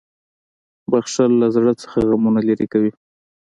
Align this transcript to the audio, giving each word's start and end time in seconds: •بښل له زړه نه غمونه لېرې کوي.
•بښل 0.91 1.31
له 1.41 1.47
زړه 1.55 1.71
نه 1.79 2.01
غمونه 2.09 2.39
لېرې 2.47 2.67
کوي. 2.73 2.91